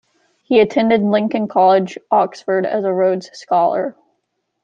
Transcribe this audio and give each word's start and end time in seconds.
He 0.41 0.59
attended 0.61 1.03
Lincoln 1.03 1.47
College, 1.47 1.99
Oxford 2.09 2.65
as 2.65 2.83
a 2.85 2.91
Rhodes 2.91 3.29
Scholar. 3.33 3.95